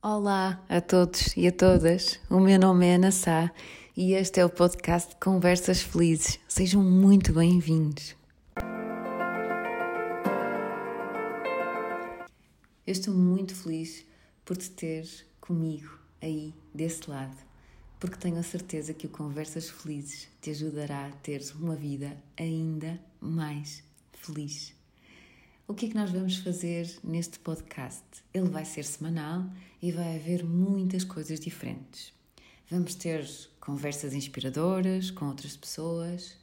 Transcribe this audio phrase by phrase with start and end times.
[0.00, 2.20] Olá a todos e a todas.
[2.30, 3.52] O meu nome é Ana Sá
[3.96, 6.38] e este é o podcast Conversas Felizes.
[6.46, 8.14] Sejam muito bem-vindos.
[12.86, 14.06] Eu estou muito feliz
[14.44, 15.04] por te ter
[15.40, 17.36] comigo aí desse lado,
[17.98, 23.00] porque tenho a certeza que o Conversas Felizes te ajudará a ter uma vida ainda
[23.20, 24.77] mais feliz.
[25.70, 28.02] O que é que nós vamos fazer neste podcast?
[28.32, 29.44] Ele vai ser semanal
[29.82, 32.10] e vai haver muitas coisas diferentes.
[32.70, 33.28] Vamos ter
[33.60, 36.34] conversas inspiradoras com outras pessoas.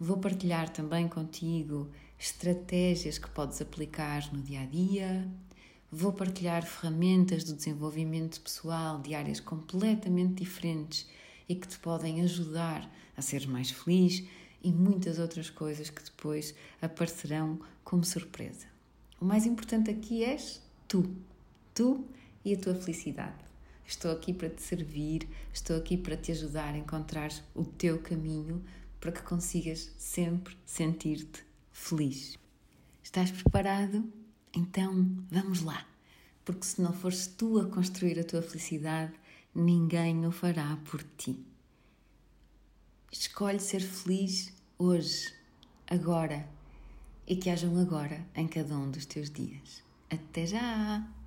[0.00, 5.28] Vou partilhar também contigo estratégias que podes aplicar no dia a dia.
[5.92, 11.06] Vou partilhar ferramentas do desenvolvimento pessoal de áreas completamente diferentes
[11.46, 14.26] e que te podem ajudar a ser mais feliz
[14.62, 18.66] e muitas outras coisas que depois aparecerão como surpresa.
[19.20, 21.14] O mais importante aqui és tu,
[21.74, 22.04] tu
[22.44, 23.48] e a tua felicidade.
[23.86, 28.62] Estou aqui para te servir, estou aqui para te ajudar a encontrar o teu caminho
[29.00, 32.38] para que consigas sempre sentir-te feliz.
[33.02, 34.04] Estás preparado?
[34.54, 35.86] Então vamos lá,
[36.44, 39.12] porque se não fores tu a construir a tua felicidade,
[39.54, 41.38] ninguém o fará por ti.
[43.10, 45.32] Escolhe ser feliz hoje,
[45.86, 46.46] agora,
[47.26, 49.82] e que haja um agora em cada um dos teus dias.
[50.10, 51.17] Até já!